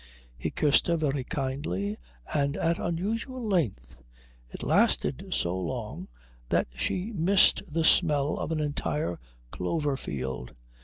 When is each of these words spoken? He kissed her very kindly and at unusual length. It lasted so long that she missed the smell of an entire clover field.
He 0.35 0.49
kissed 0.49 0.87
her 0.87 0.97
very 0.97 1.23
kindly 1.23 1.95
and 2.33 2.57
at 2.57 2.79
unusual 2.79 3.47
length. 3.47 4.01
It 4.49 4.63
lasted 4.63 5.27
so 5.31 5.55
long 5.55 6.07
that 6.49 6.67
she 6.75 7.11
missed 7.13 7.61
the 7.71 7.83
smell 7.83 8.39
of 8.39 8.51
an 8.51 8.59
entire 8.59 9.19
clover 9.51 9.95
field. 9.97 10.53